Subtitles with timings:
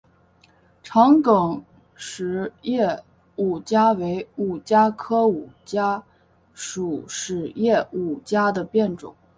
[0.81, 1.63] 长梗
[1.95, 3.03] 匙叶
[3.35, 6.01] 五加为五加科五加
[6.55, 9.15] 属匙叶五加的变种。